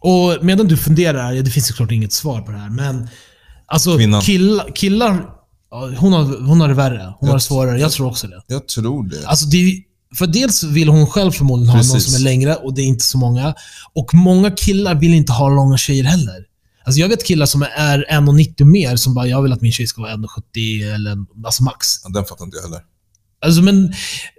Och 0.00 0.44
medan 0.44 0.66
du 0.68 0.76
funderar, 0.76 1.32
ja, 1.32 1.42
det 1.42 1.50
finns 1.50 1.66
såklart 1.66 1.90
inget 1.92 2.12
svar 2.12 2.40
på 2.42 2.50
det 2.52 2.58
här, 2.58 2.70
men 2.70 3.08
alltså 3.66 3.96
Kvinnan. 3.96 4.22
killar, 4.74 5.26
hon, 5.98 6.12
har, 6.12 6.46
hon 6.46 6.60
har 6.60 6.68
det 6.68 6.74
värre. 6.74 6.98
Hon 7.02 7.16
Jag- 7.20 7.28
har 7.28 7.34
det 7.34 7.40
svårare. 7.40 7.78
Jag 7.80 7.92
tror 7.92 8.06
också 8.06 8.26
det. 8.26 8.42
Jag 8.46 8.68
tror 8.68 9.08
det. 9.08 9.26
Alltså 9.26 9.46
det 9.46 9.82
för 10.18 10.26
dels 10.26 10.62
vill 10.62 10.88
hon 10.88 11.06
själv 11.06 11.30
förmodligen 11.32 11.68
ha 11.68 11.76
någon 11.82 11.92
Precis. 11.94 12.12
som 12.12 12.20
är 12.20 12.24
längre 12.24 12.54
och 12.56 12.74
det 12.74 12.82
är 12.82 12.86
inte 12.86 13.04
så 13.04 13.18
många. 13.18 13.54
Och 13.92 14.14
många 14.14 14.50
killar 14.50 14.94
vill 14.94 15.14
inte 15.14 15.32
ha 15.32 15.48
långa 15.48 15.76
tjejer 15.78 16.04
heller. 16.04 16.44
Alltså 16.84 17.00
jag 17.00 17.08
vet 17.08 17.24
killar 17.26 17.46
som 17.46 17.62
är 17.62 18.06
1,90 18.10 18.64
mer 18.64 18.96
som 18.96 19.14
bara, 19.14 19.26
jag 19.26 19.42
vill 19.42 19.52
att 19.52 19.60
min 19.60 19.72
tjej 19.72 19.86
ska 19.86 20.02
vara 20.02 20.12
1,70 20.14 20.94
eller 20.94 21.16
alltså 21.46 21.62
max. 21.62 21.86
Ja, 22.04 22.10
Den 22.10 22.24
fattar 22.24 22.44
inte 22.44 22.56
jag 22.56 22.62
heller. 22.62 22.80
Alltså, 23.44 23.62
men 23.62 23.94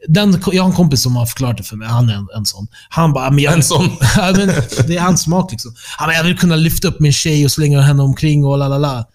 den, 0.08 0.42
jag 0.52 0.64
har 0.64 0.70
en 0.70 0.76
kompis 0.76 1.02
som 1.02 1.16
har 1.16 1.26
förklarat 1.26 1.58
det 1.58 1.64
för 1.64 1.76
mig. 1.76 1.88
Han 1.88 2.10
är 2.10 2.14
en, 2.14 2.28
en 2.38 2.46
sån. 2.46 2.68
Han 2.90 3.14
bara, 3.14 3.32
men 3.32 3.40
jag, 3.40 3.54
En 3.54 3.64
sån? 3.64 3.86
men 4.18 4.48
det 4.88 4.96
är 4.96 5.00
hans 5.00 5.22
smak 5.22 5.52
liksom. 5.52 5.76
Han 5.98 6.08
bara, 6.08 6.16
jag 6.16 6.24
vill 6.24 6.38
kunna 6.38 6.56
lyfta 6.56 6.88
upp 6.88 7.00
min 7.00 7.14
tjej 7.14 7.46
och 7.46 7.52
slänga 7.52 7.82
henne 7.82 8.04
omkring 8.04 8.46
och 8.46 8.58
la 8.58 8.68
la 8.68 8.78
la. 8.78 9.06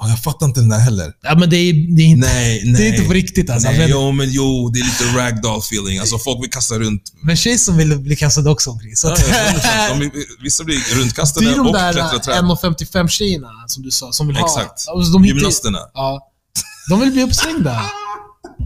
Ja, 0.00 0.08
jag 0.08 0.22
fattar 0.22 0.46
inte 0.46 0.60
den 0.60 0.68
där 0.68 0.78
heller. 0.78 1.12
Ja, 1.22 1.34
men 1.38 1.50
det 1.50 1.56
är, 1.56 1.96
det 1.96 2.02
är 2.02 2.06
inte... 2.06 2.28
Nej, 2.28 2.62
nej. 2.64 2.72
Det 2.76 2.88
är 2.88 2.92
inte 2.92 3.06
på 3.06 3.12
riktigt 3.12 3.50
alltså. 3.50 3.68
Nej, 3.68 3.78
Men, 3.78 3.90
jo, 3.90 4.12
men 4.12 4.30
jo, 4.30 4.70
det 4.74 4.80
är 4.80 4.84
lite 4.84 5.18
ragdoll 5.18 5.58
feeling. 5.58 5.98
Alltså 5.98 6.18
folk 6.18 6.42
vill 6.42 6.50
kasta 6.50 6.78
runt. 6.78 7.02
men 7.22 7.36
tjejer 7.36 7.58
som 7.58 7.76
vill 7.76 7.98
bli 7.98 8.16
kastade 8.16 8.50
också 8.50 8.70
omkring. 8.70 8.96
Så 8.96 9.08
att, 9.08 9.28
ja, 9.28 9.94
de, 9.94 10.00
de, 10.00 10.24
vissa 10.42 10.64
blir 10.64 10.76
det 10.76 11.02
runtkastade 11.02 11.50
är 11.50 11.56
de 11.56 11.66
och 11.66 11.72
där 11.72 11.92
klättrar 11.92 12.18
träd. 12.18 12.44
1,55 12.44 13.08
tjejerna 13.08 13.48
som 13.66 13.82
du 13.82 13.90
sa, 13.90 14.12
som 14.12 14.26
vill 14.26 14.36
ha... 14.36 14.46
Exakt. 14.46 14.88
Alltså, 14.88 15.12
de 15.12 15.24
Gymnasterna. 15.24 15.78
Ja. 15.94 16.30
De 16.88 17.00
vill 17.00 17.12
bli 17.12 17.22
uppslängda. 17.22 17.82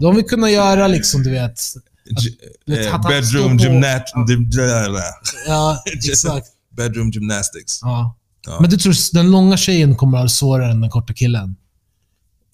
De 0.01 0.15
vill 0.15 0.25
kunna 0.25 0.51
göra 0.51 0.87
liksom, 0.87 1.23
du 1.23 1.31
vet... 1.31 1.51
Att- 1.51 2.77
eh, 2.79 2.95
att- 2.95 3.07
bedroom 3.07 3.57
gymnat... 3.57 4.03
Ja, 5.47 5.83
exakt. 6.09 6.47
Bedroom 6.77 7.09
gymnastics. 7.11 7.79
Ja. 7.81 8.15
Ja. 8.45 8.57
Men 8.61 8.69
du 8.69 8.77
tror 8.77 9.13
den 9.15 9.31
långa 9.31 9.57
tjejen 9.57 9.95
kommer 9.95 10.17
att 10.17 10.21
ha 10.21 10.23
det 10.23 10.29
svårare 10.29 10.71
än 10.71 10.81
den 10.81 10.89
korta 10.89 11.13
killen? 11.13 11.55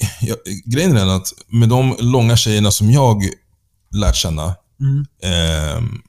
Ja, 0.22 0.36
grejen 0.66 0.98
är 0.98 1.06
att 1.16 1.28
med 1.48 1.70
de 1.70 1.96
långa 2.00 2.38
tjejerna 2.38 2.72
som 2.72 2.92
jag 2.92 3.24
lärt 3.96 4.16
känna, 4.16 4.56
Mm. 4.82 5.06
ehm, 5.24 6.02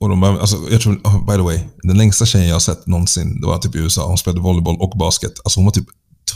och 0.00 0.08
de, 0.08 0.22
alltså, 0.22 0.56
jag 0.70 0.80
tror, 0.80 0.94
oh, 1.04 1.26
by 1.26 1.32
the 1.32 1.38
way, 1.42 1.60
den 1.82 1.98
längsta 1.98 2.26
tjejen 2.26 2.48
jag 2.48 2.54
har 2.54 2.60
sett 2.60 2.86
någonsin, 2.86 3.40
det 3.40 3.46
var 3.46 3.58
typ 3.58 3.74
i 3.74 3.78
USA. 3.78 4.06
Hon 4.06 4.18
spelade 4.18 4.40
volleyboll 4.40 4.76
och 4.80 4.98
basket. 4.98 5.32
Alltså 5.44 5.58
hon 5.60 5.64
var 5.64 5.72
typ 5.72 5.86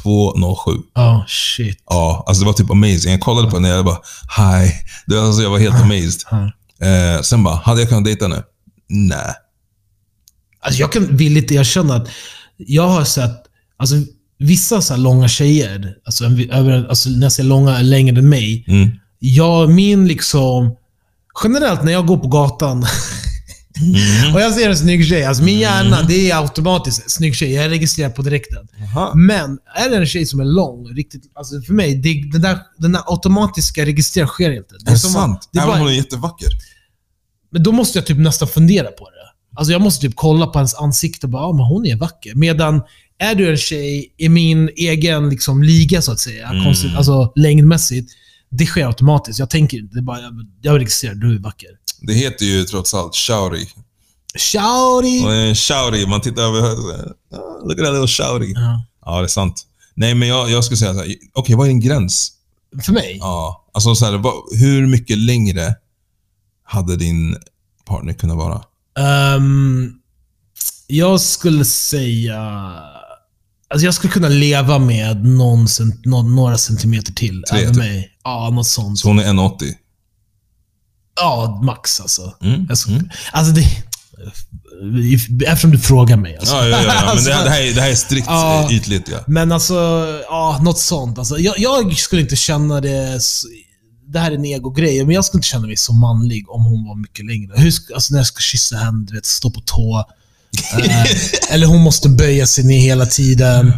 2,07. 0.07 0.83
Oh, 0.95 1.27
shit. 1.27 1.83
Ja, 1.89 2.25
alltså 2.27 2.43
det 2.43 2.47
var 2.47 2.53
typ 2.53 2.71
amazing. 2.71 3.13
Jag 3.13 3.21
kollade 3.21 3.51
på 3.51 3.57
henne 3.57 3.73
och 3.73 3.79
jag 3.79 3.85
bara, 3.85 4.01
hi. 4.37 4.73
Det, 5.07 5.21
alltså, 5.21 5.43
jag 5.43 5.51
var 5.51 5.59
helt 5.59 5.83
amazed. 5.83 6.21
Eh, 6.81 7.23
sen 7.23 7.45
bara, 7.45 7.55
hade 7.55 7.81
jag 7.81 7.89
kunnat 7.89 8.05
dejta 8.05 8.25
henne? 8.25 8.43
Nej. 8.89 9.35
Alltså 10.61 10.81
jag 10.81 10.93
kan 10.93 11.17
villigt 11.17 11.53
erkänna 11.53 11.95
att 11.95 12.09
jag 12.57 12.89
har 12.89 13.05
sett 13.05 13.43
alltså, 13.77 13.95
vissa 14.39 14.83
så 14.83 14.97
långa 14.97 15.29
tjejer, 15.29 15.95
alltså, 16.05 16.25
över, 16.51 16.89
alltså 16.89 17.11
när 17.11 17.23
jag 17.23 17.33
säger 17.33 17.49
långa, 17.49 17.79
längre 17.83 18.19
än 18.19 18.29
mig. 18.29 18.65
Mm. 18.69 18.91
Jag, 19.19 19.71
min 19.71 20.09
liksom... 20.09 20.77
Generellt 21.45 21.85
när 21.85 21.93
jag 21.93 22.07
går 22.07 22.17
på 22.17 22.29
gatan 22.29 22.87
Mm. 23.81 24.35
och 24.35 24.41
jag 24.41 24.55
ser 24.55 24.71
en 24.71 24.77
snygg 24.77 25.07
tjej, 25.07 25.25
alltså 25.25 25.43
min 25.43 25.59
hjärna, 25.59 26.03
det 26.03 26.31
är 26.31 26.41
automatiskt 26.43 27.11
snygg 27.11 27.35
tjej. 27.37 27.53
Jag 27.53 27.71
registrerar 27.71 28.11
på 28.11 28.23
direkten. 28.23 28.69
Aha. 28.83 29.13
Men 29.15 29.59
är 29.77 29.91
det 29.91 29.97
en 29.97 30.07
tjej 30.07 30.27
som 30.27 30.41
är 30.41 30.45
lång, 30.45 30.89
riktigt, 30.97 31.23
alltså 31.35 31.61
för 31.63 31.73
mig, 31.75 31.95
det, 31.95 32.31
den, 32.33 32.43
där, 32.43 32.59
den 32.79 32.93
där 32.93 33.03
automatiska 33.07 33.85
registreringen 33.85 34.29
sker 34.29 34.51
inte. 34.51 34.75
Är 34.87 34.91
det 34.91 34.99
som 34.99 35.11
sant? 35.11 35.39
att- 35.39 35.49
det 35.53 35.59
är 35.59 35.63
Även 35.63 35.75
om 35.75 35.81
hon 35.81 35.89
är 35.89 35.93
jättevacker. 35.95 36.49
men 37.53 37.63
då 37.63 37.73
måste 37.73 37.99
jag 37.99 38.07
typ 38.07 38.19
nästan 38.19 38.49
fundera 38.49 38.87
på 38.89 39.05
det. 39.05 39.57
Alltså 39.59 39.73
jag 39.73 39.81
måste 39.81 40.07
typ 40.07 40.17
kolla 40.17 40.47
på 40.47 40.59
hennes 40.59 40.75
ansikte 40.75 41.27
och 41.27 41.31
bara, 41.31 41.43
ja 41.43 41.53
men 41.53 41.65
hon 41.67 41.87
är 41.87 41.97
vacker. 41.97 42.35
Medan, 42.35 42.83
är 43.19 43.35
du 43.35 43.51
en 43.51 43.57
tjej 43.57 44.15
i 44.19 44.29
min 44.29 44.71
egen 44.77 45.29
liksom, 45.31 45.63
liga 45.63 46.03
så 46.03 46.13
att 46.13 46.21
säga, 46.21 46.49
Mm. 46.49 46.65
konstigt, 46.65 46.91
alltså 46.97 47.33
längdmässigt, 47.37 48.13
det 48.51 48.67
sker 48.67 48.87
automatiskt. 48.87 49.39
Jag 49.39 49.51
tänker 49.51 49.79
inte, 49.79 49.95
det 49.95 50.01
är 50.01 50.03
bara, 50.03 50.21
jag, 50.21 50.33
jag 50.63 50.79
registrerar, 50.81 51.15
du 51.15 51.35
är 51.35 51.39
vacker. 51.39 51.69
Det 52.01 52.13
heter 52.15 52.45
ju 52.47 52.65
trots 52.65 52.95
allt! 52.95 53.15
Och 55.25 55.35
en 55.35 55.55
shouty, 55.55 56.07
man 56.07 56.21
tittar 56.21 56.43
över 56.43 56.61
säger, 56.61 57.13
"Ah, 57.35 57.67
Look 57.69 57.79
at 57.79 57.85
that 57.85 57.93
little 57.95 58.09
shouty. 58.09 58.53
Ja. 58.55 58.85
Ja, 59.05 59.19
det 59.19 59.25
är 59.25 59.29
sant. 59.29 59.67
Nej, 59.95 60.15
men 60.15 60.29
jag, 60.29 60.51
jag 60.51 60.65
skulle 60.65 60.77
säga 60.79 60.95
så 60.95 61.01
här, 61.01 61.15
okej, 61.35 61.55
vad 61.55 61.67
är 61.67 61.69
din 61.69 61.81
gräns? 61.81 62.33
För 62.83 62.93
mig? 62.93 63.17
Ja, 63.21 63.65
alltså 63.75 63.95
så 63.95 64.05
här, 64.05 64.23
hur 64.59 64.87
mycket 64.87 65.19
längre 65.19 65.75
hade 66.65 66.97
din 66.97 67.37
partner 67.85 68.13
kunnat 68.13 68.37
vara? 68.37 68.63
Ehm, 68.99 69.93
jag 70.87 71.21
skulle 71.21 71.65
säga... 71.65 72.73
Alltså 73.69 73.85
jag 73.85 73.95
skulle 73.95 74.13
kunna 74.13 74.29
leva 74.29 74.79
med 74.79 75.25
någon 75.27 75.67
några 76.35 76.59
centimeter 76.59 77.13
till 77.13 77.43
Tre, 77.51 77.67
typ. 77.67 77.77
mig. 77.77 78.11
Ja, 78.25 78.51
något 78.51 78.67
sånt. 78.67 78.99
Så 78.99 79.09
hon 79.09 79.19
är 79.19 79.25
1,80? 79.25 79.75
Ja, 81.17 81.61
max 81.65 82.01
alltså. 82.01 82.35
Mm. 82.43 82.67
Sk- 82.67 82.89
Mm. 82.89 83.09
Alltså 83.33 83.53
det... 83.53 83.67
Eftersom 85.47 85.71
du 85.71 85.79
frågar 85.79 86.17
mig. 86.17 86.37
Alltså. 86.37 86.55
Ja, 86.55 86.69
ja, 86.69 86.69
ja, 86.69 86.77
ja. 86.79 86.83
Men 86.85 86.87
det, 86.87 86.93
här- 86.93 87.07
Alltså, 87.07 87.29
det, 87.31 87.35
här, 87.51 87.61
är- 87.63 87.75
det 87.75 87.81
här 87.81 87.91
är 87.91 87.95
strikt 87.95 88.27
Ja. 88.29 88.69
ytligt. 88.73 89.09
Ja. 89.09 89.19
Men 89.27 89.53
alltså, 89.53 89.75
ja, 90.29 90.61
något 90.63 90.79
sånt. 90.79 91.19
Alltså, 91.19 91.39
jag, 91.39 91.59
jag 91.59 91.97
skulle 91.99 92.23
inte 92.23 92.37
känna 92.37 92.81
det... 92.81 93.21
Det 94.09 94.19
här 94.19 94.31
är 94.31 94.35
en 94.35 94.45
egogrej, 94.45 95.05
men 95.05 95.15
jag 95.15 95.25
skulle 95.25 95.39
inte 95.39 95.49
känna 95.49 95.67
mig 95.67 95.77
så 95.77 95.93
manlig 95.93 96.51
om 96.51 96.65
hon 96.65 96.85
var 96.89 96.95
mycket 96.95 97.27
längre. 97.27 97.53
Hur, 97.57 97.73
alltså 97.95 98.13
när 98.13 98.21
jag 98.21 98.27
ska 98.27 98.41
kyssa 98.41 98.77
henne, 98.77 99.05
du 99.09 99.15
vet, 99.15 99.27
stå 99.27 99.51
på 99.51 99.61
tå. 99.61 100.05
Eh, 100.79 101.05
eller 101.55 101.67
hon 101.67 101.81
måste 101.81 102.09
böja 102.09 102.47
sig 102.47 102.65
ner 102.65 102.81
hela 102.81 103.07
tiden. 103.07 103.73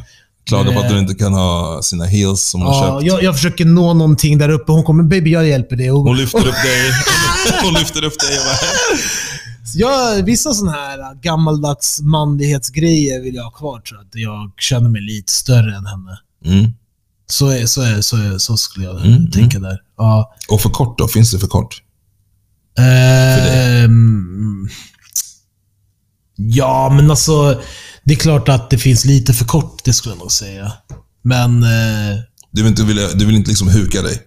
Klaga 0.48 0.72
på 0.72 0.80
att 0.80 0.88
du 0.88 0.98
inte 0.98 1.14
kan 1.14 1.32
ha 1.34 1.80
sina 1.82 2.04
heels 2.04 2.42
som 2.42 2.60
hon 2.62 2.72
Ja, 2.74 3.00
köpt. 3.00 3.06
jag, 3.06 3.22
jag 3.22 3.34
försöker 3.34 3.64
nå 3.64 3.94
någonting 3.94 4.38
där 4.38 4.48
uppe. 4.48 4.72
Hon 4.72 4.84
kommer, 4.84 5.02
baby 5.02 5.30
jag 5.30 5.48
hjälper 5.48 5.76
dig. 5.76 5.90
Och, 5.90 5.98
Hon 6.02 6.16
lyfter 6.16 6.38
upp 6.38 6.44
dig. 6.64 6.92
Hon 7.62 7.74
lyfter 7.74 8.04
upp 8.04 8.18
dig. 8.20 8.38
Jag 9.74 10.22
vissa 10.24 10.54
sådana 10.54 10.76
här 10.76 11.14
gammaldags 11.22 12.00
manlighetsgrejer 12.00 13.20
vill 13.22 13.34
jag 13.34 13.44
ha 13.44 13.50
kvar, 13.50 13.80
tror 13.80 14.06
jag. 14.12 14.22
Jag 14.22 14.50
känner 14.58 14.88
mig 14.88 15.00
lite 15.02 15.32
större 15.32 15.76
än 15.76 15.86
henne. 15.86 16.18
mm. 16.44 16.72
Så, 17.30 17.48
är, 17.48 17.66
så, 17.66 17.82
är, 17.82 18.00
så, 18.00 18.16
är, 18.16 18.38
så 18.38 18.56
skulle 18.56 18.86
jag 18.86 19.06
Mm, 19.06 19.30
tänka 19.30 19.58
där. 19.58 19.78
Ja. 19.96 20.34
Och 20.48 20.60
för 20.60 20.70
kort 20.70 20.98
då? 20.98 21.08
Finns 21.08 21.30
det 21.30 21.38
för 21.38 21.46
kort? 21.46 21.82
Ehm, 22.78 24.68
ja, 26.36 26.92
men 26.96 27.10
alltså. 27.10 27.60
Det 28.08 28.14
är 28.14 28.18
klart 28.18 28.48
att 28.48 28.70
det 28.70 28.78
finns 28.78 29.04
lite 29.04 29.34
för 29.34 29.44
kort, 29.44 29.84
det 29.84 29.92
skulle 29.92 30.14
jag 30.14 30.18
nog 30.18 30.32
säga. 30.32 30.72
Men... 31.22 31.62
Eh, 31.62 32.18
Du 32.50 32.62
vill 32.62 32.70
inte, 32.70 32.84
vilja, 32.84 33.08
du 33.14 33.26
vill 33.26 33.34
inte 33.36 33.50
liksom 33.50 33.68
huka 33.68 34.02
dig? 34.02 34.18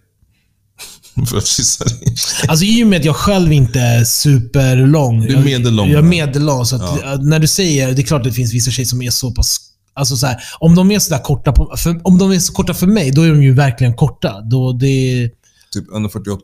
för 1.28 1.38
att 1.38 1.48
kyssa 1.48 1.84
dig? 1.86 2.16
Alltså 2.48 2.66
i 2.66 2.84
och 2.84 2.88
med 2.88 3.00
att 3.00 3.06
jag 3.06 3.16
själv 3.16 3.52
inte 3.54 3.80
är 3.80 4.04
superlång. 4.04 5.22
Du 5.22 5.36
är 5.36 5.44
medellång, 5.44 5.88
Jag, 5.88 5.98
jag 5.98 6.06
är 6.06 6.10
medellång. 6.10 6.66
Så 6.66 6.76
att, 6.76 7.00
Ja. 7.04 7.16
när 7.16 7.40
du 7.40 7.48
säger, 7.48 7.92
det 7.94 8.02
är 8.02 8.06
klart 8.06 8.20
att 8.22 8.28
det 8.28 8.34
finns 8.34 8.54
vissa 8.54 8.72
tjejer 8.72 8.88
som 8.88 9.02
är 9.02 9.12
så 9.12 9.32
pass... 9.32 9.58
Alltså 9.94 10.18
så 10.18 10.28
här, 10.28 10.38
om 10.60 10.76
de 10.76 10.92
är 10.92 11.00
så 11.00 11.18
korta, 11.18 11.52
på, 11.52 11.76
för, 11.78 12.02
om 12.04 12.18
de 12.18 12.32
är 12.32 12.40
så 12.40 12.54
korta 12.54 12.74
för 12.74 12.88
mig, 12.88 13.12
då 13.12 13.22
är 13.22 13.30
de 13.30 13.44
ju 13.44 13.54
verkligen 13.54 13.94
korta. 13.94 14.42
Då 14.42 14.74
det, 14.74 15.30
Typ 15.74 15.86
under 15.92 16.10
48? 16.10 16.40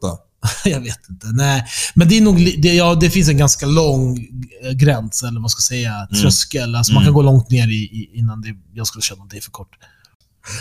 jag 0.76 0.82
vet 0.82 1.10
inte. 1.10 1.28
Nej. 1.28 1.64
Men 1.96 2.08
det 2.08 2.18
är 2.18 2.22
nog, 2.22 2.38
det, 2.58 2.74
ja, 2.74 2.96
det 2.96 3.10
finns 3.10 3.30
en 3.30 3.38
ganska 3.38 3.66
lång 3.66 4.28
eh, 4.64 4.72
gräns, 4.72 5.24
eller 5.24 5.34
vad 5.34 5.42
man 5.42 5.50
ska 5.50 5.62
säga, 5.62 6.08
tröskel. 6.22 6.76
Alltså 6.76 6.94
man 6.94 7.04
kan 7.04 7.14
gå 7.14 7.22
långt 7.22 7.50
ner 7.50 7.68
i, 7.68 7.82
i, 7.84 8.10
innan 8.14 8.42
det, 8.42 8.50
jag 8.74 8.88
skulle 8.88 9.02
känna 9.02 9.24
att 9.24 9.30
det 9.30 9.38
är 9.38 9.42
för 9.42 9.52
kort. 9.52 9.72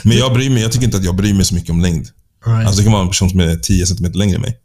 Men 0.02 0.16
jag 0.16 0.32
bryr 0.32 0.50
mig, 0.50 0.62
jag 0.62 0.72
tycker 0.72 0.84
inte 0.84 0.96
att 0.96 1.04
jag 1.04 1.16
bryr 1.16 1.34
mig 1.34 1.44
så 1.44 1.54
mycket 1.54 1.70
om 1.70 1.80
längd. 1.80 2.08
Right. 2.46 2.66
Alltså 2.66 2.80
det 2.80 2.84
kan 2.84 2.92
vara 2.92 3.02
en 3.02 3.08
person 3.08 3.30
som 3.30 3.40
är 3.40 3.56
10 3.56 3.86
cm 3.86 4.12
längre 4.12 4.36
än 4.36 4.40
mig. 4.40 4.58